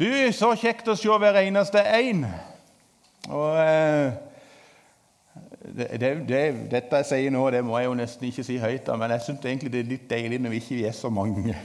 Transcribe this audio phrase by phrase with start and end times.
[0.00, 2.24] Du, så kjekt å se hver eneste en.
[3.28, 4.12] Og eh,
[5.62, 8.84] det, det, det, Dette jeg sier nå, det må jeg jo nesten ikke si høyt,
[8.88, 11.56] da, men jeg syns egentlig det er litt deilig når vi ikke er så mange.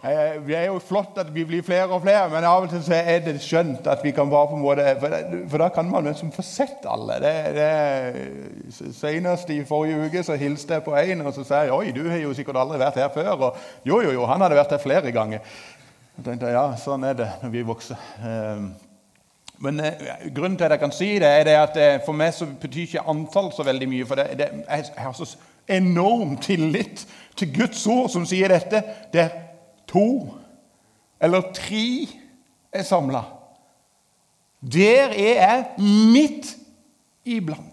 [0.00, 2.96] Det er jo flott at vi blir flere og flere, men av og til så
[2.96, 5.16] er det skjønt at vi kan bare på en måte For,
[5.52, 7.18] for da kan man liksom få sett alle.
[7.20, 11.74] Det, det, Senest i forrige uke så hilste jeg på en og så sa jeg,
[11.76, 13.34] oi, du har jo sikkert aldri vært her før.
[13.34, 15.44] Og jo, jo, jo, han hadde vært her flere ganger.
[16.20, 18.00] Jeg tenkte, ja, Sånn er det når vi vokser.
[18.28, 18.64] Ehm,
[19.64, 22.34] men eh, grunnen til at jeg kan si det, er det at eh, for meg
[22.36, 24.04] så betyr ikke antall så veldig mye.
[24.04, 25.24] For det, det, jeg har så
[25.64, 27.06] enorm tillit
[27.40, 28.82] til Guds ord som sier dette.
[29.14, 29.32] Det er
[29.88, 30.04] to
[31.24, 31.86] eller tre
[32.68, 33.24] er samla.
[34.60, 36.52] Der er jeg midt
[37.24, 37.69] iblant.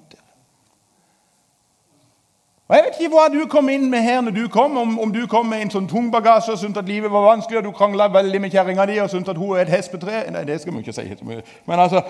[2.67, 5.11] Og Jeg vet ikke hva du kom inn med her når du kom, om, om
[5.13, 7.71] du kom med en sånn tung bagasje og syntes at livet var vanskelig, og du
[7.71, 10.75] krangla veldig med kjerringa di og syntes at hun er et hespetre Nei, det skal
[10.75, 11.05] vi ikke si.
[11.15, 11.45] så mye.
[11.65, 12.01] Men altså,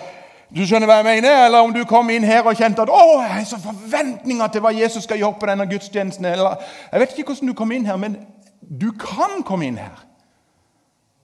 [0.49, 1.45] du skjønner hva jeg mener?
[1.45, 4.65] Eller om du kom inn her og kjente at å, jeg har så forventninger til
[4.65, 6.25] hva Jesus skal gjøre på denne gudstjenesten.
[6.25, 6.57] Eller,
[6.91, 8.17] jeg vet ikke hvordan du kom inn her, men
[8.65, 10.01] du kan komme inn her.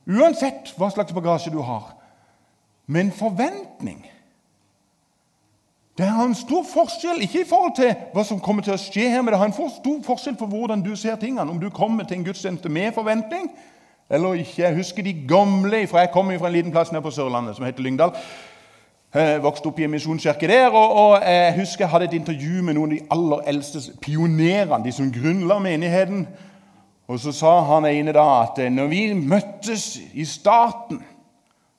[0.06, 1.96] Uansett hva slags bagasje du har.
[2.86, 4.04] Men forventning
[5.98, 9.12] Det har en stor forskjell, ikke i forhold til hva som kommer til å skje
[9.14, 11.52] her, men det har en stor forskjell for hvordan du ser tingene.
[11.52, 13.52] Om du kommer til en gudstjeneste med forventning
[14.10, 14.64] eller ikke.
[14.64, 17.66] Jeg husker de gamle for Jeg kommer fra en liten plass nede på Sørlandet som
[17.66, 18.12] heter Lyngdal.
[19.14, 22.64] Jeg vokste opp i en misjonskirke der, og, og, jeg husker jeg hadde et intervju
[22.66, 26.26] med noen av de aller eldste pionerene, de som grunnla menigheten.
[27.08, 31.04] Og så sa han ene da at eh, når vi møttes i starten,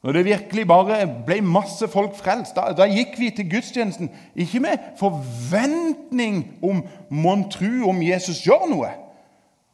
[0.04, 4.60] når det virkelig bare ble masse folk frelst, da, da gikk vi til gudstjenesten ikke
[4.60, 8.90] med forventning om mon tru om Jesus gjør noe,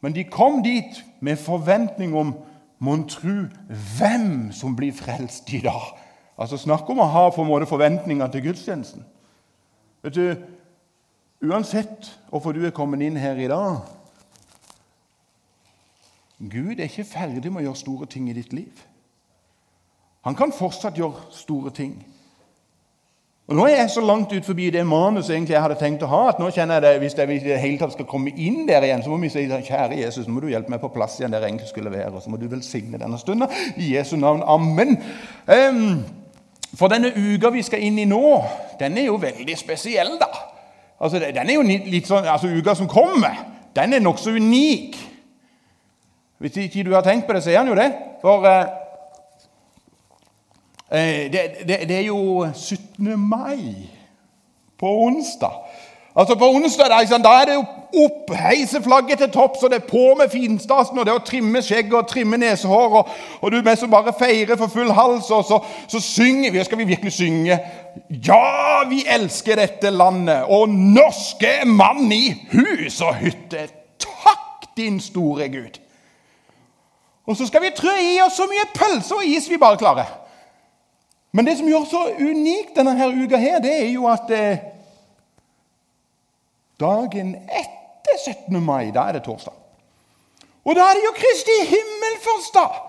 [0.01, 2.31] men de kom dit med forventning om
[2.79, 3.49] mon tru
[3.97, 5.91] hvem som blir frelst i dag.
[6.39, 9.03] Altså Snakk om å ha på en måte forventninger til gudstjenesten.
[10.01, 10.25] Vet du,
[11.41, 13.81] Uansett hvorfor du er kommet inn her i dag,
[16.41, 18.83] Gud er ikke ferdig med å gjøre store ting i ditt liv.
[20.25, 21.95] Han kan fortsatt gjøre store ting.
[23.51, 26.21] Og Nå er jeg så langt ut forbi det manuset jeg hadde tenkt å ha,
[26.31, 28.85] at nå kjenner jeg det, hvis jeg i det hele tatt skal komme inn der
[28.85, 31.33] igjen, så må vi si kjære Jesus, nå må du hjelpe meg på plass igjen
[31.33, 32.13] der jeg egentlig skulle være.
[32.15, 33.51] Og så må du velsigne denne stunden.
[33.75, 34.45] I Jesu navn.
[34.47, 34.95] Amen.
[36.79, 38.23] For denne uka vi skal inn i nå,
[38.79, 40.29] den er jo veldig spesiell, da.
[41.01, 43.41] Altså, Den er jo litt sånn, altså Uka som kommer,
[43.75, 44.95] den er nokså unik.
[46.39, 47.89] Hvis ikke du har tenkt på det, så er han jo det.
[48.21, 48.80] For eh
[50.91, 53.19] det, det, det, er jo 17.
[53.19, 53.89] mai
[54.79, 55.53] på onsdag.
[56.15, 56.89] Altså På onsdag
[57.23, 57.65] da er det jo
[58.03, 61.61] opp, heise flagget til topps, og det er på med finstasen, og det å trimme
[61.63, 63.09] skjegget og trimme nesehår, og,
[63.41, 65.59] og du med som bare feirer for full hals, og så,
[65.91, 66.63] så synger vi.
[66.63, 67.59] Skal vi virkelig synge?
[68.27, 73.67] Ja, vi elsker dette landet, og norske mann i hus og hytte.
[73.99, 75.79] Takk, din store Gud.
[77.27, 80.20] Og så skal vi trø i oss så mye pølse og is vi bare klarer.
[81.31, 84.63] Men det som gjør så unikt denne her uka, her, det er jo at eh,
[86.79, 88.59] dagen etter 17.
[88.63, 89.55] mai, da er det torsdag.
[90.65, 92.79] Og da er det jo Kristi himmelfartsdag!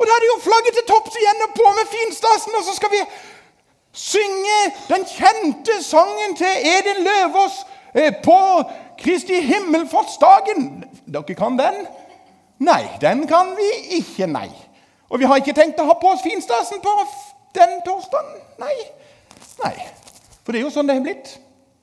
[0.00, 2.76] Og da er det jo flagget til topps igjen og på med finstasen, og så
[2.76, 3.00] skal vi
[3.92, 7.58] synge den kjente sangen til Edin Løvaas
[7.94, 8.40] eh, på
[9.00, 10.84] Kristi himmelfartsdagen.
[11.06, 11.84] Dere kan den?
[12.60, 13.68] Nei, den kan vi
[13.98, 14.48] ikke, nei.
[15.08, 16.96] Og vi har ikke tenkt å ha på oss finstasen på
[17.56, 18.42] den torsdagen.
[18.60, 18.74] Nei.
[19.64, 19.76] nei.
[20.44, 21.38] For det er jo sånn det er blitt.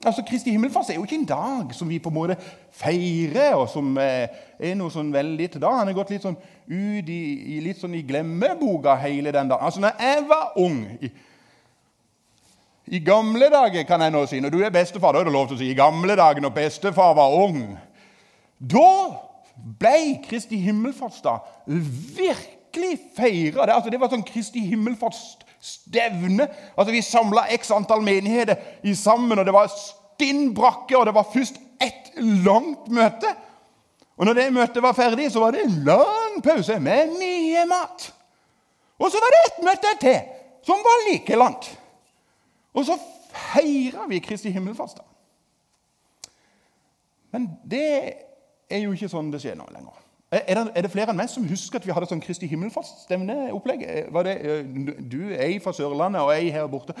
[0.06, 2.36] Altså, Kristi himmelfart er jo ikke en dag som vi på en måte
[2.78, 4.28] feirer, og som eh,
[4.60, 5.72] er noe sånn veldig til da.
[5.80, 7.22] Han er gått litt sånn ut i,
[7.56, 9.64] i, litt sånn i glemmeboka hele den dagen.
[9.66, 11.10] Altså, når jeg var ung i,
[12.94, 15.50] i gamle dager, kan jeg nå si Når du er bestefar, da er det lov
[15.50, 17.60] til å si i gamle dager når bestefar var ung.
[18.58, 18.92] Da
[19.82, 23.66] ble Kristi himmelfartsdag virkelig feira.
[23.66, 24.62] Det, altså, det var sånn Kristi
[25.58, 26.48] himmelfartsstevne.
[26.76, 31.14] Altså, vi samla x antall menigheter i sammen, og det var stinn brakke, og det
[31.14, 32.12] var først ett
[32.44, 33.34] langt møte.
[34.16, 38.12] Og når det møtet var ferdig, så var det en lang pause med mye mat.
[38.98, 40.18] Og så var det ett møte til
[40.66, 41.78] som var like langt.
[42.74, 42.98] Og så
[43.30, 45.04] feira vi Kristi himmelfartsdag.
[47.30, 48.14] Men det
[48.68, 49.94] er jo ikke sånn det skjer nå lenger.
[50.30, 53.84] Er det, er flere enn meg som husker at vi hadde sånn Kristi himmelfartsstevneopplegg?
[53.88, 54.58] Eh,
[55.08, 56.92] du er fra Sørlandet og ei her borte.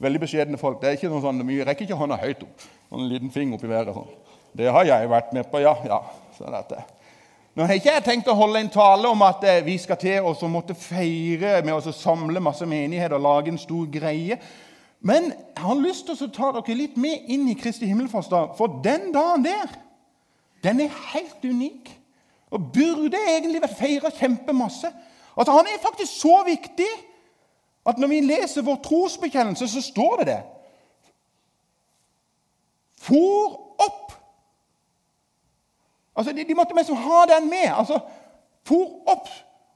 [0.00, 0.78] Veldig beskjedne folk.
[0.80, 2.64] Det er ikke noe sånn, Vi rekker ikke hånda høyt opp.
[2.88, 3.92] Sånn En liten finger opp i været.
[3.92, 4.08] Sånn.
[4.56, 5.74] Det har jeg vært med på, ja.
[5.84, 6.00] ja.
[6.38, 6.48] Så,
[7.54, 10.24] Nå har ikke jeg tenkt å holde en tale om at eh, vi skal til
[10.24, 14.40] å måtte feire med å samle masse menigheter og lage en stor greie.
[15.04, 18.56] Men jeg har lyst til å ta dere litt med inn i Kristi himmelfartsdag.
[18.56, 19.80] For den dagen der,
[20.64, 21.99] den er helt unik.
[22.50, 24.90] Og burde egentlig vært feira kjempemasse.
[25.36, 26.90] Altså, Han er faktisk så viktig
[27.86, 30.40] at når vi leser vår trosbekjennelse, så står det det.
[33.00, 34.16] For opp
[36.16, 37.70] Altså, de, de måtte liksom ha den med.
[37.72, 38.00] altså,
[38.66, 39.28] For opp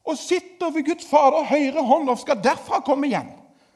[0.04, 3.30] og sitter ved Guds Fader høyre hånd og skal derfra komme igjen.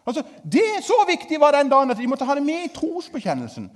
[0.06, 2.74] Altså, Det er så viktig var den dagen at de måtte ha det med i
[2.74, 3.70] trosbekjennelsen.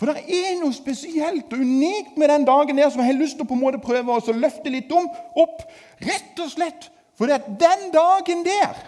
[0.00, 3.36] For det er noe spesielt og unikt med den dagen der som jeg har lyst
[3.36, 5.66] til å på en måte prøve å løfte litt om, opp.
[6.00, 6.88] Rett og slett
[7.20, 8.78] fordi at den dagen der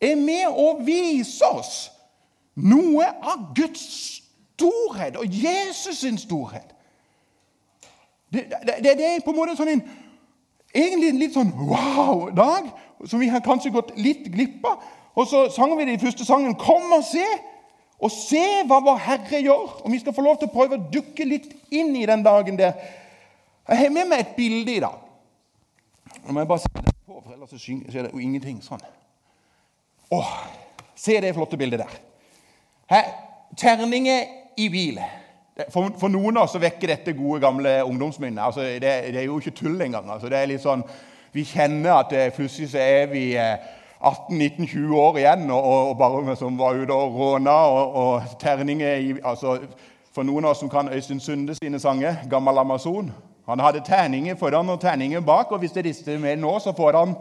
[0.00, 1.74] er med å vise oss
[2.56, 3.82] noe av Guds
[4.54, 6.72] storhet og Jesus sin storhet.
[8.32, 9.84] Det, det, det, er på en måte sånn en,
[10.72, 12.72] egentlig en litt sånn wow-dag
[13.04, 14.80] som vi har kanskje gått litt glipp av.
[15.20, 17.28] Og så sang vi det i første sangen 'Kom og se',
[18.04, 19.78] og se hva vår Herre gjør.
[19.84, 22.58] Og vi skal få lov til å prøve å dukke litt inn i den dagen
[22.60, 22.76] der.
[23.64, 25.00] Jeg har med meg et bilde i dag.
[26.24, 28.82] Nå må jeg bare se det på, for ellers er det jo ingenting sånn.
[30.12, 30.32] Åh,
[30.96, 31.94] se det flotte bildet der.
[32.92, 33.08] Her,
[33.56, 34.26] terninger
[34.60, 35.00] i bil.
[35.70, 38.42] For, for, noen av oss vekker dette gode, gamle ungdomsminner.
[38.42, 40.10] Altså, det, det, er jo ikke tull engang.
[40.10, 40.84] Altså, det er litt sånn,
[41.34, 43.24] Vi kjenner at plutselig så er vi
[44.04, 48.96] 18-19-20 eh, år igjen og, og bare som var ute og råna og, og terninger
[48.96, 49.58] i altså,
[50.14, 53.10] For noen av oss som kan Øystein Sunde sine sanger, 'Gammal Amazon'
[53.46, 56.96] Han hadde terninger foran og terninger bak, og hvis det rister med nå, så får
[56.96, 57.14] han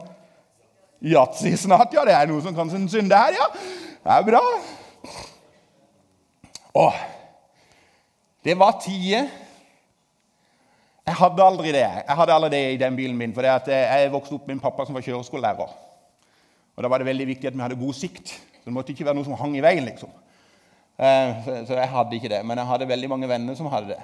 [1.03, 1.91] yatzy snart.
[1.93, 3.47] Ja, det er noe som kan sin synde her, ja.
[4.03, 4.41] Det er bra.
[6.75, 7.01] Åh,
[8.43, 9.27] det var tider
[11.05, 13.33] Jeg hadde aldri det Jeg hadde aldri det i den bilen min.
[13.33, 15.82] for Jeg vokste opp med en pappa som var kjøreskolelærer.
[16.75, 18.27] Og Da var det veldig viktig at vi hadde god sikt.
[18.27, 19.85] Så Det måtte ikke være noe som hang i veien.
[19.85, 20.09] liksom.
[20.97, 22.45] Eh, så jeg hadde ikke det.
[22.45, 24.01] Men jeg hadde veldig mange venner som hadde det.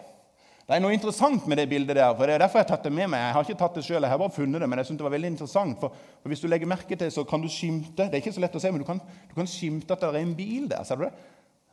[0.69, 2.13] Det er noe interessant med det bildet der.
[2.15, 3.19] for det er derfor Jeg har tatt det med meg.
[3.19, 5.03] Jeg har ikke tatt det selv, jeg har bare funnet det, men jeg synes det
[5.03, 5.79] var veldig interessant.
[5.79, 5.93] For,
[6.23, 8.59] Hvis du legger merke til så kan du skimte Det er ikke så lett å
[8.59, 8.99] se, men du kan,
[9.29, 10.83] du kan skimte at det er en bil der.
[10.83, 11.13] ser du det?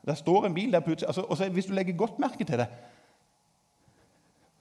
[0.07, 1.09] Der står en bil der plutselig.
[1.09, 2.67] Altså, og hvis du legger godt merke til det,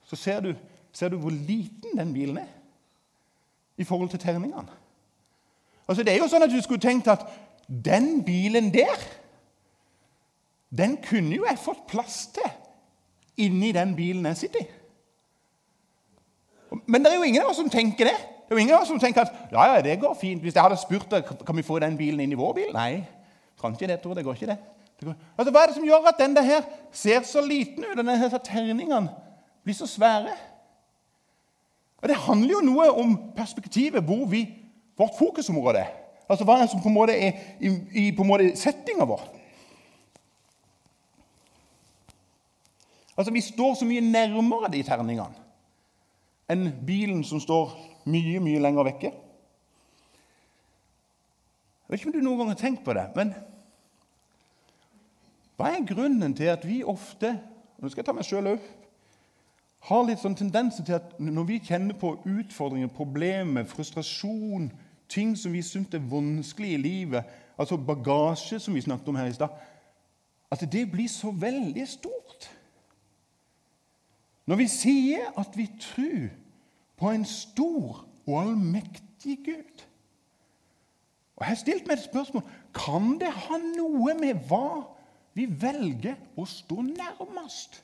[0.04, 0.54] så ser du,
[0.92, 2.52] ser du hvor liten den bilen er
[3.78, 4.68] i forhold til terningene.
[5.88, 7.24] Altså, det er jo sånn at Du skulle tenkt at
[7.66, 9.00] den bilen der,
[10.76, 12.46] den kunne jo jeg fått plass til
[13.42, 14.66] inni den bilen jeg sitter i.
[16.86, 18.16] Men det er jo ingen av oss som tenker det.
[18.16, 20.42] Det er jo ingen av oss som tenker at ja, ja, det går fint.
[20.42, 22.72] Hvis jeg hadde spurt deg, kan vi få den bilen inn i vår bil.
[22.74, 23.04] Nei,
[23.60, 24.14] kan ikke det, tror.
[24.14, 24.58] Det går ikke det.
[25.36, 28.16] Altså, Hva er det som gjør at den der her ser så liten ut, Denne
[28.16, 29.10] her terningene
[29.64, 30.36] blir så svære?
[32.02, 34.46] Og Det handler jo noe om perspektivet, hvor vi,
[34.96, 35.86] vårt fokusområde.
[36.28, 39.04] Altså Hva er det som på en måte er i, i på en måte settinga
[39.06, 39.22] vår?
[43.16, 45.44] Altså, Vi står så mye nærmere de terningene
[46.46, 47.72] enn bilen som står
[48.06, 49.10] mye, mye lenger vekke.
[49.10, 53.32] Jeg vet ikke om du noen gang har tenkt på det, men
[55.58, 57.32] hva er grunnen til at vi ofte
[57.76, 58.68] nå skal jeg ta meg selv opp,
[59.86, 64.70] har litt sånn tendenser til at når vi kjenner på utfordringer, problemer, frustrasjon,
[65.08, 67.24] ting som vi syns er vanskelig i livet,
[67.58, 69.48] altså bagasje, som vi snakket om her i stad,
[70.50, 72.50] at det blir så veldig stort.
[74.46, 76.28] Når vi sier at vi tror
[76.96, 79.82] på en stor og allmektig Gud
[81.36, 82.44] Og Jeg har stilt meg et spørsmål
[82.76, 84.84] kan det ha noe med hva
[85.36, 87.82] vi velger å stå nærmest.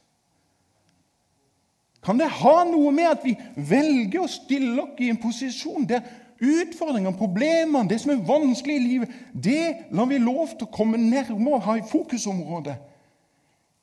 [2.02, 6.00] Kan det ha noe med at vi velger å stille oss i en posisjon der
[6.42, 10.99] utfordringene, problemene, det som er vanskelig i livet, det lar vi lov til å komme
[10.99, 12.76] nærmere og ha i fokusområdet,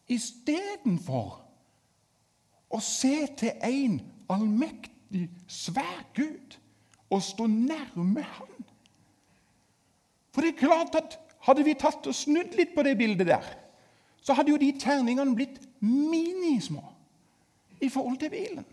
[0.09, 1.37] istedenfor
[2.69, 3.99] å se til en
[4.29, 6.59] allmektig, svær Gud
[7.09, 8.51] og stå nærme Han?
[10.29, 13.45] For det er klart at hadde vi tatt og snudd litt på det bildet der,
[14.21, 16.83] så hadde jo de terningene blitt minismå
[17.81, 18.67] i forhold til bilen.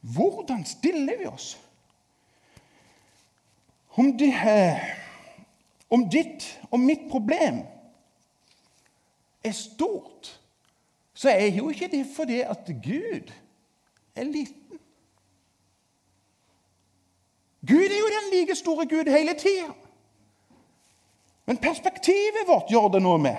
[0.00, 1.58] Hvordan stiller vi oss?
[3.98, 4.32] Om, de,
[5.90, 7.64] om ditt og mitt problem
[9.44, 10.40] er stort,
[11.14, 13.32] så er jo ikke det fordi at Gud
[14.14, 14.78] er liten.
[17.66, 19.72] Gud er jo den like store Gud hele tida.
[21.46, 23.36] Men perspektivet vårt gjør det noe med.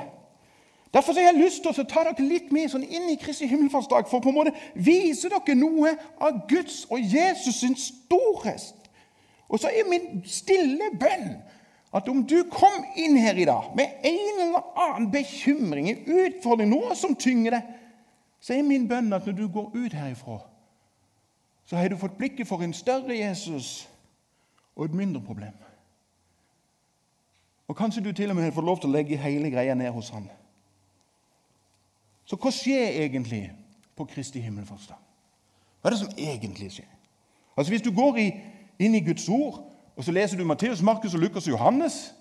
[0.94, 4.08] Derfor har jeg lyst til å ta dere litt med sånn inn i Kristi himmelfartsdag
[4.10, 8.74] for på en måte vise dere noe av Guds og Jesus sin storhet.
[9.50, 11.36] Og så er min stille bønn
[11.94, 16.98] at om du kom inn her i dag med en eller annen bekymring, utfordring, noe
[16.98, 17.70] som tynger deg,
[18.42, 20.40] så er min bønn at når du går ut herifra,
[21.70, 23.88] så har du fått blikket for en større Jesus
[24.76, 25.54] og et mindre problem.
[27.70, 29.92] Og Kanskje du til og med har fått lov til å legge hele greia ned
[29.94, 30.26] hos han.
[32.30, 33.48] Så hva skjer egentlig
[33.98, 34.98] på Kristi himmelfartsdag?
[35.82, 36.90] Hva er det som egentlig skjer?
[37.58, 38.28] Altså Hvis du går i,
[38.80, 39.64] inn i Guds ord,
[39.98, 42.14] og så leser du Matteus, Markus, og Lukas og Johannes,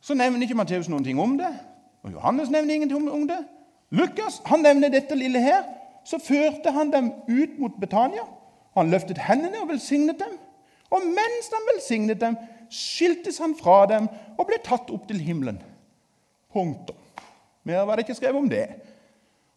[0.00, 1.52] så nevner ikke Matteus noen ting om det.
[2.04, 3.38] Og Johannes nevner ingenting om det.
[3.94, 5.62] Lukas han nevner dette lille her.
[6.04, 8.26] Så førte han dem ut mot Betania.
[8.76, 10.34] Han løftet hendene og velsignet dem.
[10.92, 12.36] Og mens han velsignet dem,
[12.68, 15.62] skiltes han fra dem og ble tatt opp til himmelen.
[16.52, 17.03] Punktum.
[17.64, 18.66] Mer var det ikke skrevet om det.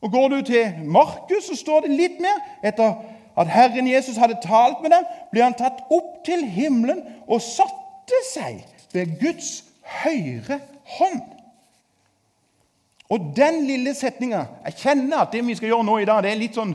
[0.01, 2.41] Og Går du til Markus, så står det litt mer.
[2.63, 2.95] Etter
[3.37, 8.21] at Herren Jesus hadde talt med dem, ble han tatt opp til himmelen og satte
[8.31, 9.63] seg ved Guds
[10.03, 10.59] høyre
[10.97, 11.21] hånd.
[13.07, 16.31] Og den lille setninga Jeg kjenner at det vi skal gjøre nå i dag, det
[16.33, 16.73] er litt sånn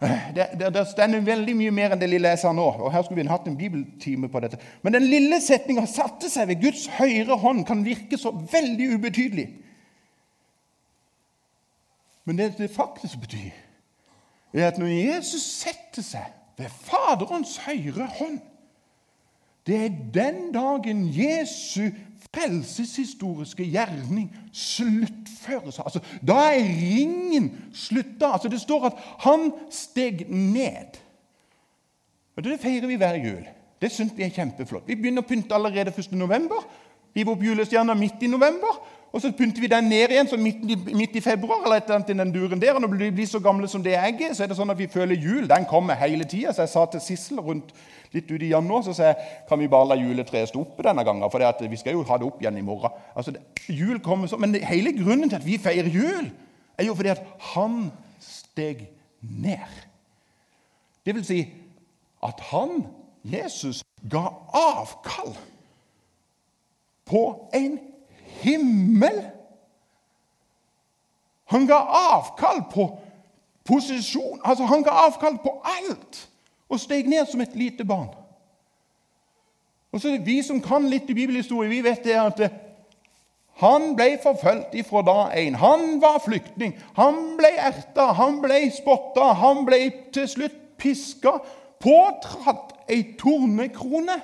[0.00, 2.64] eh, det, det, det stender veldig mye mer enn det lille jeg sa nå.
[2.78, 4.60] og Her skulle vi hatt en bibeltime på dette.
[4.82, 9.48] Men den lille setninga 'satte seg ved Guds høyre hånd' kan virke så veldig ubetydelig.
[12.24, 13.50] Men det det faktisk betyr,
[14.52, 18.40] er at når Jesus setter seg ved Faderens høyre hånd
[19.66, 21.88] Det er den dagen Jesu
[22.34, 25.78] frelseshistoriske gjerning sluttføres.
[25.78, 28.32] Altså, da er ringen slutta.
[28.32, 31.00] Altså, det står at han steg ned.
[32.36, 33.46] Og Det feirer vi hver jul.
[33.80, 34.86] Det syns vi er kjempeflott.
[34.88, 36.12] Vi begynner å pynte allerede 1.
[36.18, 36.60] november.
[37.14, 38.80] Hive opp julestjerna midt i november.
[39.14, 41.62] Og så pynter vi den ned igjen midt, midt i februar.
[41.62, 43.82] eller et eller annet i den duren der, og Når vi blir så gamle som
[43.82, 45.46] det jeg er, så er det sånn at vi føler jul.
[45.48, 46.52] Den kommer hele tida.
[46.52, 47.70] Så jeg sa til Sissel rundt
[48.14, 51.04] litt ut i januar så sa jeg, kan vi bare la juletreet stå oppe denne
[51.06, 51.30] gangen.
[51.30, 52.90] For vi skal jo ha det opp igjen i morgen.
[53.14, 56.30] Altså, det, jul kommer så, Men hele grunnen til at vi feirer jul,
[56.78, 57.22] er jo fordi at
[57.54, 58.88] han steg
[59.22, 59.80] ned.
[61.06, 61.40] Det vil si
[62.24, 62.86] at han,
[63.24, 64.26] Jesus, ga
[64.58, 65.36] avkall
[67.06, 67.78] på en
[68.44, 69.22] himmel.
[71.52, 71.80] Han ga
[72.14, 72.88] avkall på
[73.64, 74.40] posisjon.
[74.44, 76.28] Altså, han ga avkall på alt
[76.68, 78.08] og steg ned som et lite barn.
[79.92, 82.40] Og så Vi som kan litt i bibelhistorie, vi vet det at
[83.62, 85.54] han ble forfulgt ifra da én.
[85.54, 86.74] Han var flyktning.
[86.96, 89.78] Han ble erta, han ble spotta, han ble
[90.12, 91.36] til slutt piska.
[91.78, 94.18] Påtratt ei tornekrone.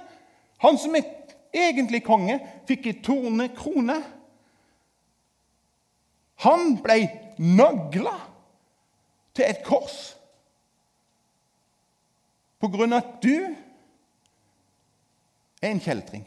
[0.65, 1.07] Han som er
[1.53, 2.39] egentlig konge,
[2.69, 3.99] fikk ei tornekrone.
[6.47, 6.99] Han ble
[7.41, 8.17] nagla
[9.37, 9.99] til et kors
[12.61, 13.35] på grunn av at du
[15.61, 16.27] er en kjeltring.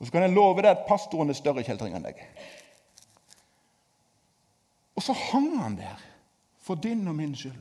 [0.00, 2.20] Og så kan jeg love deg at pastoren er større kjeltring enn deg.
[4.94, 6.00] Og så hang han der
[6.64, 7.60] for din og min skyld.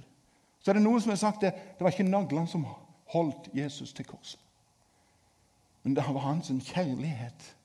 [0.63, 2.65] Så er det noen som har sagt det, det var ikke naglene som
[3.13, 4.42] holdt Jesus til korset.
[5.83, 7.55] Men det var hans kjærlighet,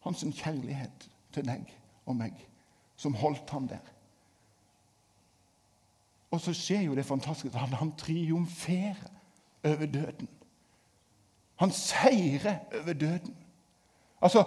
[0.00, 1.64] hans kjærlighet til deg
[2.06, 2.36] og meg,
[2.96, 3.84] som holdt ham der.
[6.30, 9.10] Og så skjer jo det fantastiske at han triumferer
[9.64, 10.28] over døden.
[11.60, 13.36] Han seirer over døden.
[14.22, 14.44] Altså,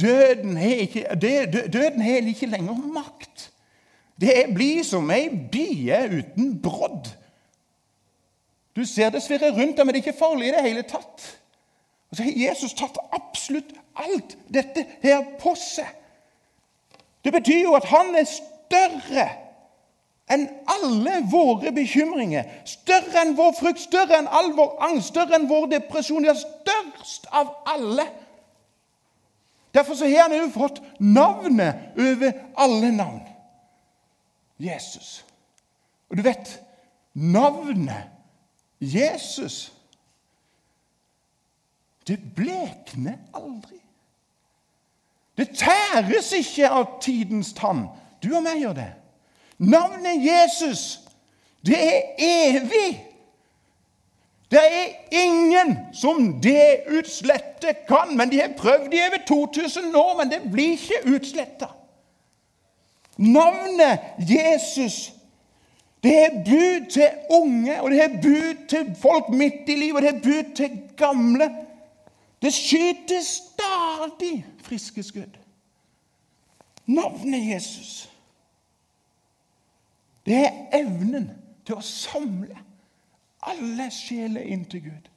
[0.00, 1.06] døden har ikke,
[1.72, 3.52] døden har ikke lenger makt.
[4.20, 7.08] Det blir som ei bie uten brodd.
[8.76, 11.24] Du ser det svirrer rundt deg, men det er ikke farlig i det hele tatt.
[12.10, 15.86] Og så har Jesus tatt absolutt alt dette her på seg.
[17.24, 19.28] Det betyr jo at han er større
[20.30, 22.46] enn alle våre bekymringer.
[22.66, 26.26] Større enn vår frykt, større enn all vår angst, større enn vår depresjon.
[26.26, 28.06] Ja, størst av alle.
[29.74, 33.22] Derfor så har han jo fått navnet over alle navn.
[34.60, 35.20] Jesus.
[36.10, 36.56] Og du vet
[37.14, 38.10] navnet
[38.80, 39.70] Jesus
[42.10, 43.78] det blekner aldri.
[45.38, 47.86] Det tæres ikke av tidens tann.
[48.20, 48.88] Du og meg gjør det.
[49.62, 50.82] Navnet Jesus,
[51.62, 52.90] det er evig.
[54.50, 58.16] Det er ingen som det utslette kan.
[58.18, 61.70] Men de har prøvd i over 2000 år, men det blir ikke utsletta.
[63.20, 65.12] Navnet Jesus,
[66.02, 70.02] det er bud til unge, og det er bud til folk midt i livet, og
[70.02, 71.50] det er bud til gamle.
[72.42, 75.36] Det skytes stadig friske skudd.
[76.86, 78.10] Navnet Jesus.
[80.26, 81.30] Det er evnen
[81.66, 82.56] til å samle
[83.46, 85.08] alle sjeler inn til Gud.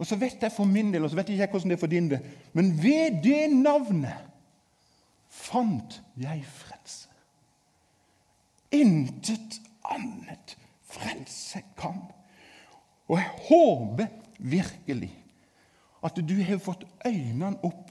[0.00, 1.80] Og så vet jeg for min del, og så vet jeg ikke hvordan det er
[1.84, 4.28] for din del, men ved det navnet
[5.32, 7.08] fant jeg frelse.
[8.72, 10.56] Intet annet
[10.88, 12.00] frelse kan.
[13.08, 14.06] Og jeg håper
[14.38, 15.12] virkelig
[16.02, 17.90] at du har fått øynene opp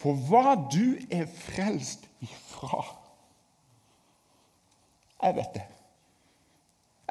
[0.00, 2.82] for hva du er frelst ifra.
[5.22, 5.64] Jeg vet det.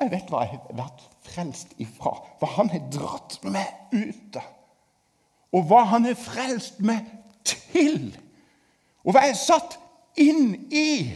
[0.02, 2.16] Jeg vet hva jeg har vært frelst ifra.
[2.42, 4.50] Hva han har dratt meg ut av.
[5.54, 7.06] Og hva han har frelst meg
[7.46, 8.12] til.
[9.06, 9.78] Og hva jeg er satt
[10.20, 11.14] inn i.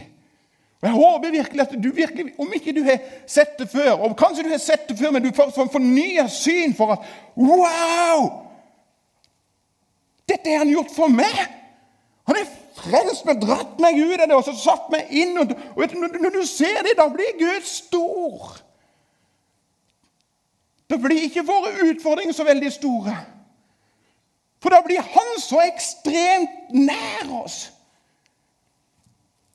[0.78, 4.16] Og Jeg håper virkelig at du virkelig, om ikke du har sett det før, og
[4.18, 8.28] kanskje du har sett det før, men du får en fornya syn for at Wow!
[10.28, 11.40] Dette har han gjort for meg!
[12.28, 15.32] Han har frelst meg, dratt meg ut av det og så satt meg inn.
[15.40, 18.58] Og, og Når du ser det, da blir Gud stor.
[20.88, 23.16] Da blir ikke våre utfordringer så veldig store.
[24.62, 27.68] For da blir Han så ekstremt nær oss.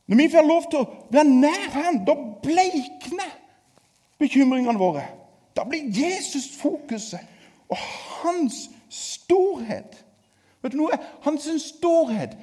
[0.06, 3.30] Når vi får lov til å være nær Han, da bleikner
[4.20, 5.04] bekymringene våre.
[5.56, 7.24] Da blir Jesus fokuset
[7.72, 7.78] og
[8.20, 9.96] hans storhet.
[10.62, 10.98] Vet du noe?
[11.24, 12.36] Hans storhet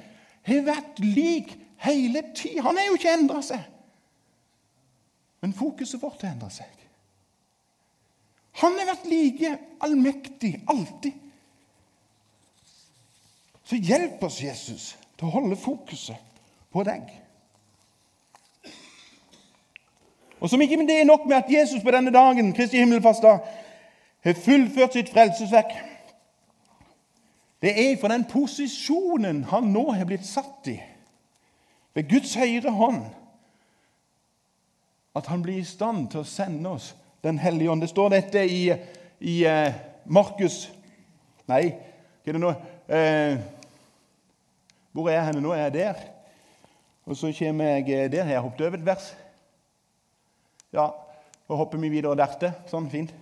[0.46, 2.66] har vært lik hele tida.
[2.66, 3.62] Han har jo ikke endra seg.
[5.42, 6.70] Men fokuset vårt har endra seg.
[8.62, 11.14] Han har vært like allmektig alltid.
[13.64, 16.40] Så hjelp oss, Jesus, til å holde fokuset
[16.74, 17.08] på deg.
[20.42, 23.38] Og Som ikke det er nok med at Jesus på denne dagen Kristi himmelfartsdag,
[24.22, 25.70] har fullført sitt frelsesverk
[27.62, 30.80] Det er for den posisjonen han nå har blitt satt i,
[31.94, 33.04] ved Guds høyre hånd,
[35.14, 37.80] at han blir i stand til å sende oss Den hellige ånd.
[37.80, 38.72] Det står dette i,
[39.20, 39.74] i uh,
[40.10, 40.72] Markus
[41.46, 42.50] Nei, hva er det nå?
[42.90, 43.36] Uh,
[44.90, 45.52] hvor er jeg henne nå?
[45.54, 46.00] Er jeg der?
[47.06, 48.08] Og så kommer jeg der.
[48.08, 48.24] der.
[48.24, 49.12] Har jeg hoppet over et vers?
[50.72, 50.88] Ja,
[51.48, 52.54] da hopper vi videre dertil.
[52.70, 53.12] Sånn, fint.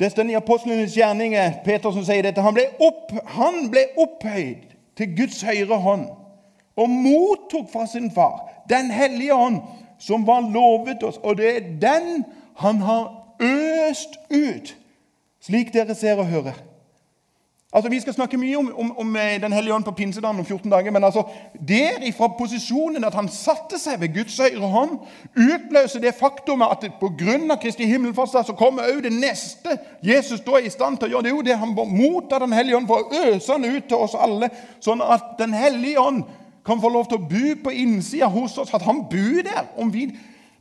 [0.00, 2.42] Det står i apostlenes gjerninger, Peter som sier dette.
[2.42, 6.08] Han ble, opp, han ble opphøyd til Guds høyre hånd
[6.80, 9.58] og mottok fra sin far Den hellige ånd,
[9.98, 11.18] som var lovet oss.
[11.26, 12.24] Og det er den
[12.62, 13.08] han har
[13.42, 14.76] øst ut,
[15.42, 16.56] slik dere ser og hører.
[17.72, 20.44] Altså, Vi skal snakke mye om, om, om eh, Den hellige ånd på pinsedagen om
[20.44, 20.90] 14 dager.
[20.90, 21.22] Men altså,
[21.68, 24.96] der ifra posisjonen at han satte seg ved Guds høyre hånd,
[25.36, 27.56] utløser det faktumet at pga.
[27.62, 31.22] Kristi himmelfartsdag så kommer òg det neste Jesus da er i stand til å gjøre.
[31.22, 34.02] Det er jo det han mottar Den hellige ånd for å øse han ut til
[34.02, 36.24] oss alle, sånn at Den hellige ånd
[36.66, 38.74] kan få lov til å bo på innsida hos oss.
[38.74, 39.70] At han bor der.
[39.78, 40.08] Om vi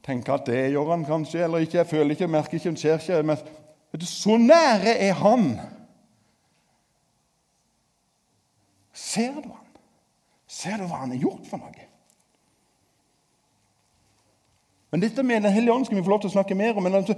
[0.06, 3.26] tenker at det gjør han kanskje eller ikke, jeg føler ikke, merker ikke, skjer ikke.
[3.26, 5.52] Men så nære er han.
[8.99, 9.67] Ser du han?
[10.47, 11.85] Ser du hva han har gjort for noe?
[14.91, 16.83] Men Dette med Den hellige ånd skal vi få lov til å snakke mer om.
[16.83, 17.15] Men altså,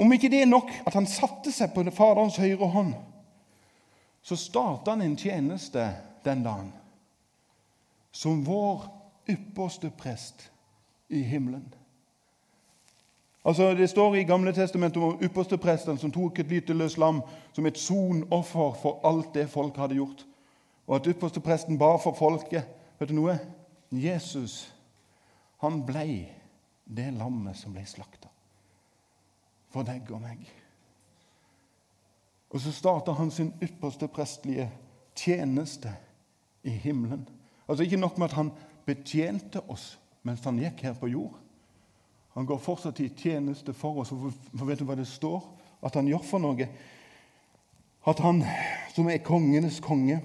[0.00, 2.94] om ikke det er nok at han satte seg på Faderens høyre hånd,
[4.22, 5.84] så starta han en tjeneste
[6.24, 6.72] den dagen
[8.12, 8.88] som vår
[9.30, 10.48] ypperste prest
[11.08, 11.68] i himmelen.
[13.44, 17.66] Altså, Det står i Gamle testamentet om ypperstepresten som tok et lite løst lam som
[17.66, 20.26] et sonoffer for alt det folk hadde gjort
[20.90, 22.66] og at ypperstepresten ba for folket.
[22.98, 23.36] Vet du noe?
[23.94, 24.64] Jesus
[25.62, 26.26] han ble
[26.90, 28.30] det lammet som ble slakta
[29.70, 30.40] for deg og meg.
[32.50, 34.66] Og så starta han sin ypperste prestlige
[35.14, 35.92] tjeneste
[36.66, 37.28] i himmelen.
[37.68, 38.50] Altså Ikke nok med at han
[38.86, 39.92] betjente oss
[40.26, 41.36] mens han gikk her på jord.
[42.34, 44.10] Han går fortsatt i tjeneste for oss.
[44.10, 45.38] For vet du hva det står
[45.86, 46.66] at han gjør for noe?
[48.10, 48.42] At han
[48.96, 50.18] som er kongenes konge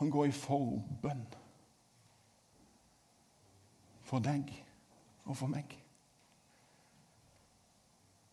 [0.00, 1.26] han går i forbønn
[4.08, 4.48] for deg
[5.28, 5.76] og for meg.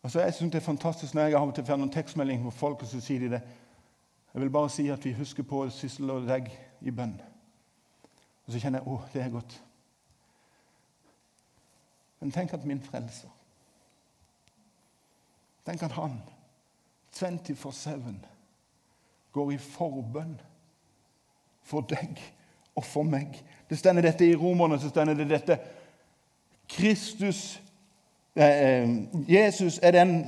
[0.02, 2.50] Altså, jeg synes Det er fantastisk når jeg av og til får noen tekstmelding fra
[2.50, 3.42] folk, og så sier de det.
[4.34, 6.48] Jeg vil bare si at vi husker på Sissel og deg
[6.80, 7.20] i bønn.
[8.46, 9.60] Og så kjenner jeg å, det er godt.
[12.20, 13.28] Men tenk at min frelser
[15.68, 16.22] Tenk at han
[17.12, 18.14] 24-7
[19.32, 20.38] går i forbønn
[21.68, 22.18] for deg
[22.76, 23.36] og for meg.
[23.70, 24.80] Det stender dette i Romerne.
[24.80, 25.58] så stender det dette.
[26.68, 27.60] Kristus,
[28.36, 28.88] eh,
[29.28, 30.26] Jesus er den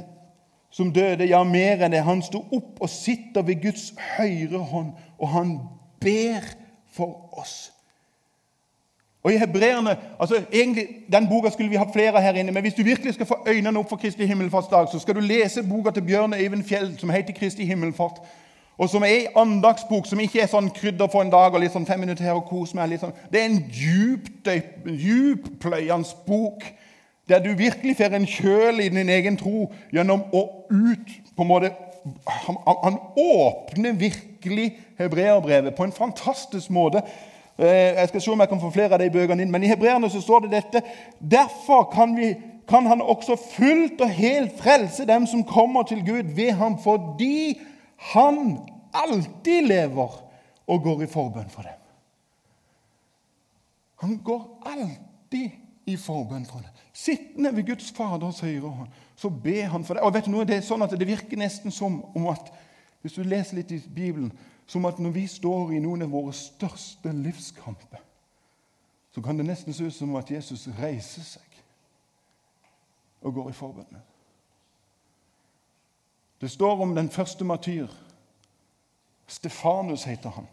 [0.70, 2.05] som døde, ja, mer enn det.
[2.07, 5.59] Han sto opp og sitter ved Guds høyre hånd, og han
[6.00, 6.46] ber
[6.92, 7.72] for oss.
[9.22, 12.74] Og i Hebreerne, altså egentlig, Den boka skulle vi hatt flere her inne, men hvis
[12.74, 16.03] du virkelig skal få øynene opp for Kristi himmelfartsdag, så skal du lese boka til
[16.03, 18.20] Bjørn Øyvind Fjell som heter Kristi himmelfart.
[18.80, 21.74] Og som er en andagsbok som ikke er sånn krydder for en dag og litt
[21.74, 22.94] sånn fem minutter her og kos meg.
[22.96, 23.12] Sånn.
[23.28, 23.64] Det er en
[24.88, 26.64] djuppløyende bok
[27.28, 30.40] der du virkelig får en kjøl i din egen tro gjennom å
[30.72, 31.70] ut på en måte,
[32.24, 37.02] Han, han åpner virkelig hebreerbrevet på en fantastisk måte.
[37.60, 39.52] Eh, jeg skal se om jeg kan få flere av de bøkene inn.
[39.52, 40.80] Men i hebreerne så står det dette.
[41.20, 42.32] Derfor kan, vi,
[42.68, 47.60] kan han også fullt og helt frelse dem som kommer til Gud ved ham, fordi
[48.00, 50.16] han alltid lever
[50.66, 51.76] og går i forbønn for dem.
[54.00, 55.50] Han går alltid
[55.86, 56.70] i forbønn for dem.
[56.92, 60.04] Sittende ved Guds Faders høyre hånd, så ber han for dem.
[60.04, 62.52] Og vet du noe, Det er sånn at det virker nesten som om at
[63.02, 64.32] hvis du leser litt i Bibelen,
[64.66, 68.00] som at når vi står i noen av våre største livskamper,
[69.10, 71.62] så kan det nesten se ut som at Jesus reiser seg
[73.20, 73.98] og går i forbønn.
[76.40, 77.87] Det står om den første matyr.
[79.26, 80.46] Stefanus heter han.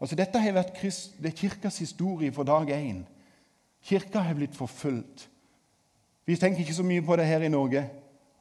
[0.00, 3.04] Altså Dette har vært det er kirkas historie fra dag én.
[3.82, 5.28] Kirka har blitt forfulgt.
[6.26, 7.90] Vi tenker ikke så mye på det her i Norge.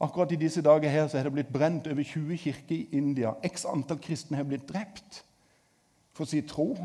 [0.02, 3.34] Akkurat i disse dager her så er det blitt brent over 20 kirker i India.
[3.44, 5.24] X antall kristne har blitt drept
[6.14, 6.78] for sin tro.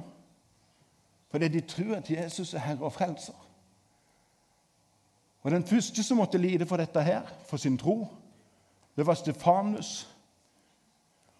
[1.30, 3.34] Fordi de tror at Jesus er herre og frelser.
[5.42, 8.08] Og Den første som måtte lide for dette her, for sin tro,
[8.96, 10.08] det var Stefanus.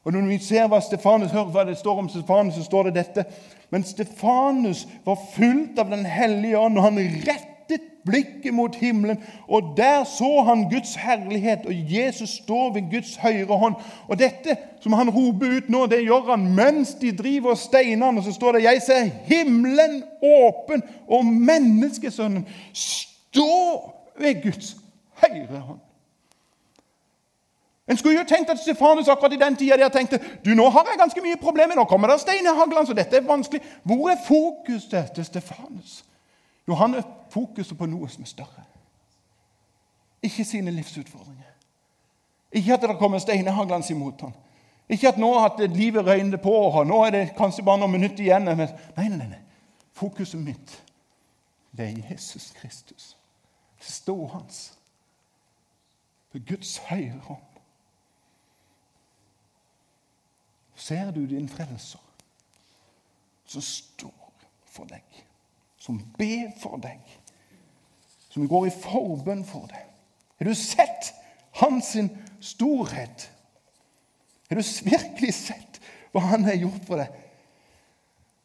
[0.04, 2.94] Og Når vi ser hva Stefanus, hør hva det står om Stefanus, så står det
[2.94, 3.24] dette.
[3.70, 9.72] Men Stefanus var fullt av Den hellige ånd, og han rettet blikket mot himmelen, og
[9.76, 13.74] der så han Guds herlighet, og Jesus står ved Guds høyre hånd.
[14.08, 18.06] Og dette som han roper ut nå, det gjør han mens de driver og steiner
[18.06, 18.18] han.
[18.18, 24.76] Og så står det 'Jeg ser himmelen åpen, og menneskesønnen står ved Guds
[25.14, 25.85] høyre hånd'.
[27.88, 30.98] En skulle jo tenkt at Stefanus akkurat i den tida tenkte du, nå har jeg
[30.98, 33.62] ganske mye problemer, nå kommer det stein i haglen, så dette er vanskelig.
[33.86, 36.00] Hvor er fokuset til Stefanus?
[36.68, 38.64] Jo, han er fokuset på noe som er større.
[40.22, 41.52] Ikke sine livsutfordringer.
[42.52, 44.34] Ikke at det kommer steinehaglende imot ham.
[44.88, 48.26] Ikke at nå at livet røyner på, og nå er det kanskje bare noen minutter
[48.26, 48.46] igjen.
[48.50, 49.42] Nei, nei, nei.
[49.96, 50.74] Fokuset mitt,
[51.72, 53.16] det er Jesus Kristus.
[53.78, 54.78] Det står hans.
[56.32, 57.45] Ved Guds høyre hånd.
[60.76, 62.02] Ser du din frelser,
[63.46, 64.32] som står
[64.66, 65.26] for deg?
[65.86, 66.98] som ber for deg,
[68.32, 69.84] som går i forbønn for deg.
[70.40, 71.12] Har du sett
[71.60, 71.94] hans
[72.44, 73.28] storhet?
[74.50, 75.78] Har du virkelig sett
[76.12, 77.14] hva han har gjort for deg?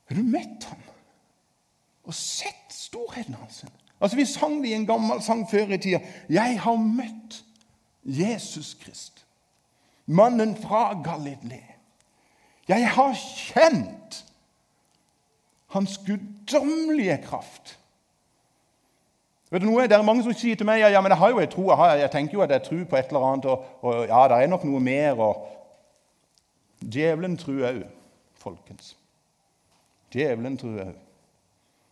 [0.10, 0.86] Har du møtt ham
[2.06, 3.64] og sett storheten hans?
[4.02, 6.00] Altså, Vi sang det i en gammel sang før i tida.
[6.30, 7.44] 'Jeg har møtt
[8.04, 9.26] Jesus Krist,
[10.06, 11.71] mannen fra Galilei.'
[12.68, 14.26] 'Jeg har kjent
[15.68, 17.80] hans guddommelige kraft.
[19.52, 19.84] Vet du noe?
[19.88, 22.00] Det er mange som sier til meg ja, men jeg har jo en tro, jeg,
[22.00, 24.48] jeg tenker jo at jeg tror på et eller annet, og, og ja, det er
[24.48, 25.20] nok noe mer.
[25.20, 25.48] og
[26.82, 27.82] Djevelen tror òg,
[28.40, 28.96] folkens.
[30.14, 30.94] Djevelen tror òg.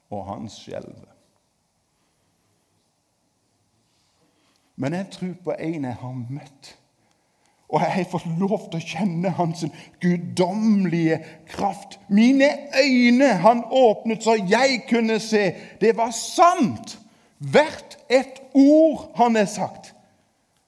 [0.09, 1.11] Og han skjelver.
[4.75, 6.78] Men jeg tror på en jeg har møtt
[7.69, 9.61] og jeg har fått lov til å kjenne hans
[10.01, 11.19] guddommelige
[11.51, 11.99] kraft.
[12.09, 15.51] Mine øyne han åpnet så jeg kunne se.
[15.81, 16.97] Det var sant!
[17.39, 19.93] Hvert et ord han har sagt.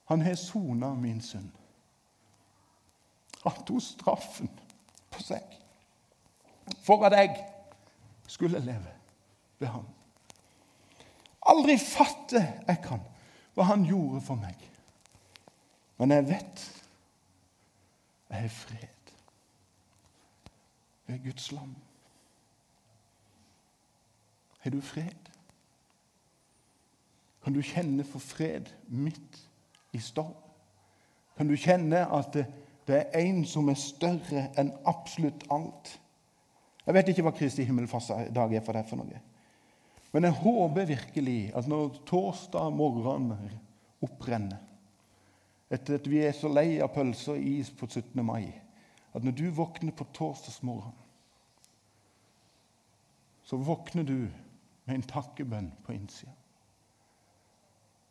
[0.08, 1.50] Han har sona min synd.
[3.44, 4.52] Han tok straffen
[5.12, 5.58] på seg
[6.86, 7.34] for at jeg
[8.30, 8.94] skulle leve
[9.60, 9.88] ved ham.
[11.50, 13.02] Aldri fatte jeg kan
[13.58, 14.56] hva han gjorde for meg.
[16.00, 16.62] Men jeg vet
[18.32, 19.13] jeg har fred
[21.08, 21.76] ved Guds lam.
[24.60, 25.32] Har du fred?
[27.44, 29.41] Kan du kjenne for fred midt
[29.91, 30.38] i storm?
[31.38, 32.46] Kan du kjenne at det,
[32.88, 35.98] det er en som er større enn absolutt alt?
[36.86, 39.22] Jeg vet ikke hva Kristi himmelfartsdag er for deg for noe.
[40.12, 43.32] Men jeg håper virkelig at når torsdag morgen
[44.04, 44.71] opprenner
[45.72, 48.20] etter at vi er så lei av pølser og is på 17.
[48.26, 48.52] mai,
[49.16, 50.96] at når du våkner på torsdagsmorgen,
[53.44, 54.18] så våkner du
[54.86, 56.32] med en takkebønn på innsida.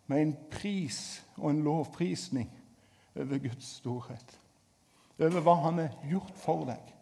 [0.06, 2.50] Med en pris og en lovprisning
[3.14, 4.36] over Guds storhet.
[5.20, 6.94] Over hva Han har gjort for deg,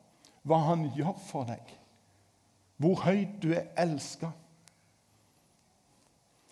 [0.42, 1.74] hva Han gjør for deg.
[2.78, 4.30] hvor høyt du er elska.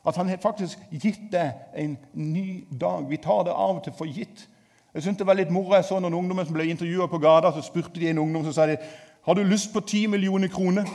[0.07, 3.09] At han faktisk gitt deg en ny dag.
[3.11, 4.47] Vi tar det av og til for gitt.
[4.95, 5.75] Jeg synes det var litt moro.
[5.75, 7.51] Jeg så noen ungdommer som ble intervjua på gata.
[7.53, 8.79] Så spurte de en ungdom så sa de,
[9.27, 10.87] har du lyst på 10 millioner kroner.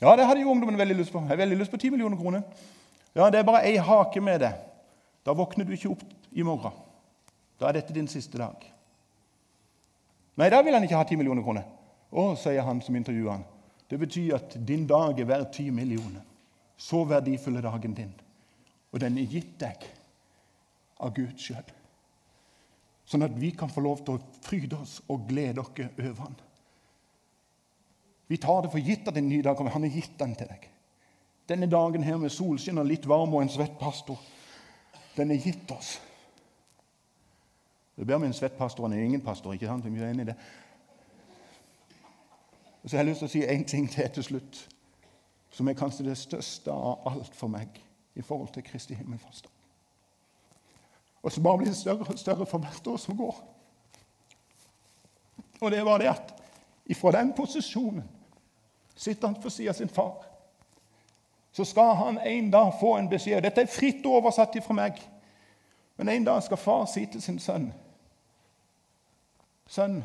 [0.00, 1.18] Ja, det hadde jo ungdommen veldig lyst på.
[1.18, 2.42] Jeg har veldig lyst på 10 millioner kroner.
[3.14, 4.52] Ja, Det er bare ei hake med det.
[5.26, 6.72] Da våkner du ikke opp i morgen.
[7.60, 8.54] Da er dette din siste dag.
[10.36, 11.62] Nei, da vil han ikke ha 10 millioner kroner.
[12.12, 13.44] Å, sier han som intervjuer han.
[13.90, 16.22] Det betyr at din dag er verdt 10 millioner.
[16.76, 18.12] Så verdifull er dagen din.
[18.92, 19.86] Og den er gitt deg
[21.02, 21.66] av Gud sjøl.
[23.04, 26.36] Sånn at vi kan få lov til å fryde oss og glede oss over han.
[28.26, 29.74] Vi tar det for gitt at en ny dag kommer.
[29.74, 30.70] Han har gitt den til deg.
[31.48, 34.20] Denne dagen her med solskinn og litt varme og en svett pastor,
[35.14, 35.98] den er gitt oss.
[37.94, 39.52] Det ber om en svett pastor, han er ingen pastor.
[39.52, 39.84] ikke sant?
[39.84, 40.36] Vi er enig i det.
[42.82, 44.64] Og så har jeg lyst til å si én ting til til slutt,
[45.54, 47.78] som er kanskje det største av alt for meg
[48.14, 49.50] i forhold til Kristi himmelfartsdag.
[51.22, 53.36] Og som bare blir større og større for hvert år som går.
[55.60, 56.34] Og det var det at
[56.90, 58.04] ifra den posisjonen
[58.96, 60.26] sitter han for siden av sin far.
[61.52, 63.42] Så skal han en dag få en beskjed.
[63.42, 64.98] Dette er fritt oversatt fra meg.
[65.96, 67.72] Men en dag skal far si til sin sønn
[69.66, 70.02] Sønn,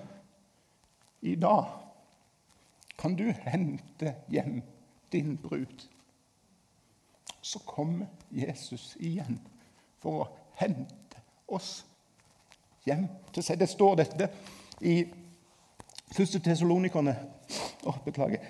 [1.21, 1.65] i dag
[2.99, 4.62] kan du hente hjem
[5.12, 5.88] din brud.
[7.41, 9.39] Så kommer Jesus igjen
[10.00, 10.28] for å
[10.60, 11.86] hente oss
[12.86, 13.60] hjem til seg.
[13.60, 14.30] Det står dette
[14.82, 15.02] i
[16.15, 17.15] første Tessalonikerne
[17.88, 18.43] oh, Beklager.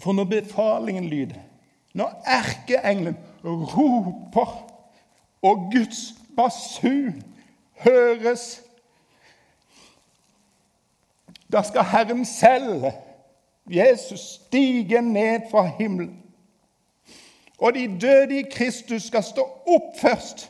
[0.00, 1.40] For når befalingen lyder,
[1.92, 4.52] når erkeengelen roper,
[5.42, 7.18] og Guds basun
[7.82, 8.62] høres
[11.52, 12.86] da skal Herren selv,
[13.70, 16.18] Jesus, stiger ned fra himmelen.
[17.58, 20.48] Og de døde i Kristus skal stå opp først.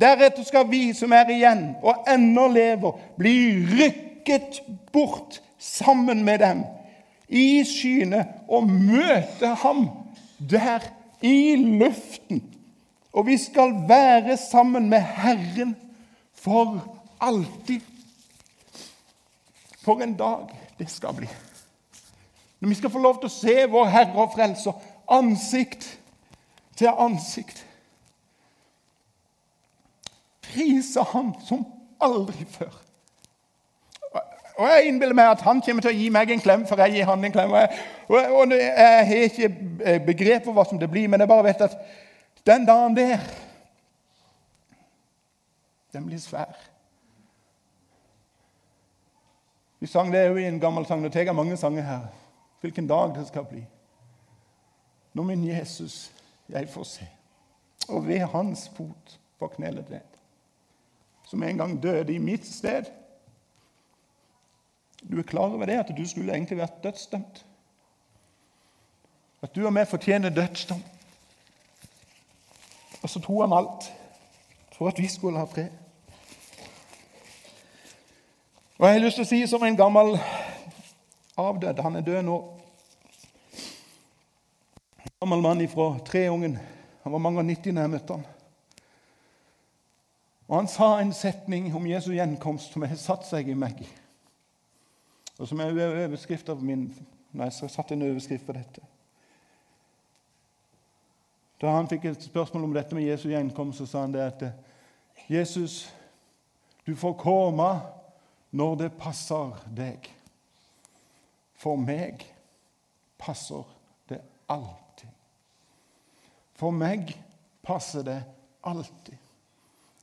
[0.00, 3.36] Deretter skal vi som er igjen og ennå lever, bli
[3.70, 4.62] rykket
[4.92, 6.64] bort sammen med dem
[7.28, 9.84] i skyene og møte ham
[10.50, 10.88] der
[11.22, 12.42] i luften.
[13.12, 15.76] Og vi skal være sammen med Herren
[16.34, 16.80] for
[17.20, 17.80] alltid.
[19.82, 21.28] For en dag det skal bli.
[22.62, 24.76] Når vi skal få lov til å se vår Herre og Frelser
[25.10, 25.88] ansikt
[26.78, 27.64] til ansikt.
[30.46, 31.64] Prise Han som
[31.98, 32.70] aldri før.
[34.58, 37.00] Og Jeg innbiller meg at han kommer til å gi meg en klem, for jeg
[37.00, 37.50] gir han en klem.
[37.50, 41.48] Og jeg, og jeg har ikke begrep for hva som det blir, men jeg bare
[41.48, 41.78] vet at
[42.46, 43.18] den dagen der
[45.92, 46.54] Den blir svær.
[49.80, 51.02] Vi sang det jo i en gammel sang.
[51.02, 52.21] Nå tar mange sanger her.
[52.62, 53.64] Hvilken dag det skal bli.
[55.12, 56.12] Når min Jesus
[56.48, 57.06] jeg får se,
[57.88, 60.18] og ved hans fot får knelet ned.
[61.26, 62.84] Som en gang døde i mitt sted.
[65.10, 67.46] Du er klar over det, at du skulle egentlig vært dødsdømt?
[69.42, 70.82] At du og meg fortjener dødsdom.
[73.02, 73.90] Og så tok han alt
[74.76, 75.70] for at vi skulle ha fred.
[78.78, 80.14] Og jeg har lyst til å si som en gammel
[81.36, 82.36] avdød Han er død nå.
[85.02, 86.58] En gammel mann fra Treungen.
[87.02, 88.26] Han var mange og 90 da jeg møtte han.
[90.48, 93.80] Og Han sa en setning om Jesu gjenkomst som har satt seg i meg.
[95.38, 95.72] Og som er
[96.04, 96.90] overskrift av min
[97.32, 98.82] Nei, jeg satte en overskrift på dette.
[101.62, 104.42] Da han fikk et spørsmål om dette med Jesu gjenkomst, så sa han det at
[105.30, 105.86] Jesus,
[106.84, 107.68] du får komme
[108.50, 110.10] når det passer deg.
[111.62, 112.24] For meg
[113.22, 113.62] passer
[114.10, 114.18] det
[114.50, 115.10] alltid.
[116.58, 117.12] For meg
[117.62, 118.18] passer det
[118.66, 119.18] alltid.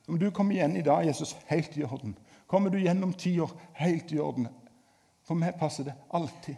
[0.08, 2.16] Om du kommer igjen i dag, Jesus, helt i orden.
[2.46, 3.36] Kommer du gjennom ti
[3.78, 4.48] helt i orden.
[5.22, 6.56] For meg passer det alltid.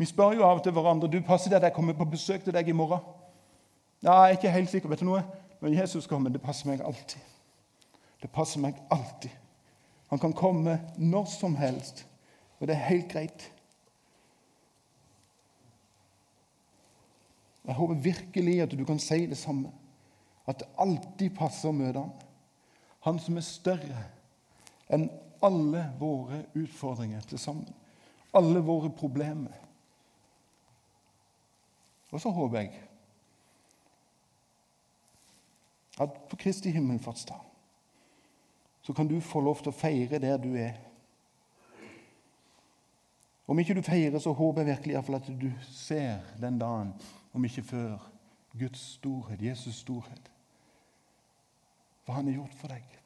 [0.00, 2.42] Vi spør jo av og til hverandre du passer det at jeg kommer på besøk
[2.44, 3.04] til deg i morgen.
[4.02, 4.88] Ja, jeg er ikke helt sikker.
[4.88, 5.22] vet du noe?
[5.60, 7.20] Når Jesus kommer, det passer meg alltid.
[8.22, 9.30] Det passer meg alltid.
[10.10, 12.06] Han kan komme når som helst,
[12.62, 13.44] og det er helt greit.
[17.66, 19.72] Jeg håper virkelig at du kan si det samme.
[20.46, 22.12] At det alltid passer å møte ham.
[23.02, 24.04] Han som er større
[24.94, 25.08] enn
[25.42, 27.66] alle våre utfordringer til sammen.
[28.30, 29.58] Alle våre problemer.
[32.14, 32.78] Og så håper jeg
[36.02, 37.42] at på Kristi himmelfartsdag
[38.82, 40.78] så kan du få lov til å feire der du er.
[43.46, 46.92] Om ikke du feirer, så håper jeg virkelig iallfall at du ser den dagen,
[47.32, 48.08] om ikke før,
[48.58, 50.30] Guds storhet, Jesus' storhet.
[52.04, 52.98] Hva han har gjort for deg.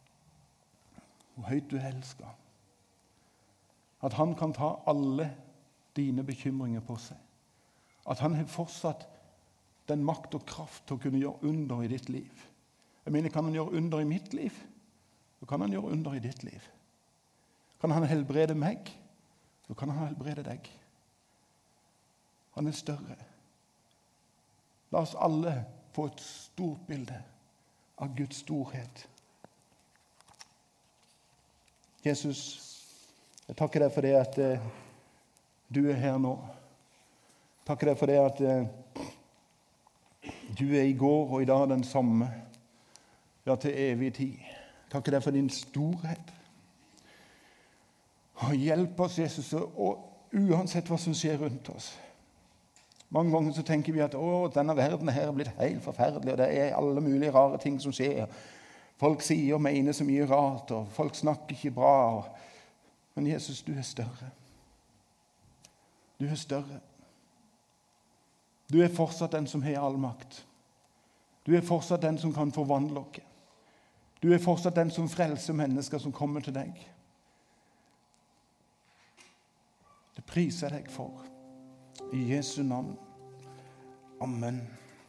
[1.35, 2.33] Hvor høyt du elsker.
[4.03, 5.31] At han kan ta alle
[5.97, 7.21] dine bekymringer på seg.
[8.07, 9.07] At han har fortsatt
[9.89, 12.47] den makt og kraft til å kunne gjøre under i ditt liv.
[13.07, 14.53] Jeg mener, Kan han gjøre under i mitt liv,
[15.39, 16.63] så kan han gjøre under i ditt liv.
[17.81, 18.91] Kan han helbrede meg,
[19.67, 20.71] så kan han helbrede deg.
[22.55, 23.17] Han er større.
[24.93, 25.59] La oss alle
[25.93, 27.19] få et stort bilde
[27.99, 29.07] av Guds storhet.
[32.07, 32.41] Jesus,
[33.49, 34.67] jeg takker deg for det at eh,
[35.73, 36.37] du er her nå.
[37.67, 38.69] Takker deg for det at eh,
[40.57, 42.31] du er i går og i dag den samme,
[43.47, 44.39] ja, til evig tid.
[44.93, 46.36] Takker deg for din storhet.
[48.45, 51.95] Og hjelp oss, Jesus, og uansett hva som skjer rundt oss.
[53.09, 56.41] Mange ganger så tenker vi at å, denne verden her er blitt helt forferdelig, og
[56.43, 58.27] det er alle mulige rare ting som skjer.
[59.01, 62.27] Folk sier og mener så mye rart, og folk snakker ikke bra.
[63.15, 64.33] Men Jesus, du er større.
[66.21, 66.81] Du er større.
[68.73, 70.43] Du er fortsatt den som har all makt.
[71.47, 73.23] Du er fortsatt den som kan forvandle oss.
[74.23, 76.73] Du er fortsatt den som frelser mennesker som kommer til deg.
[80.17, 81.25] Det priser jeg deg for.
[82.13, 82.97] I Jesu navn.
[84.21, 84.63] Amen.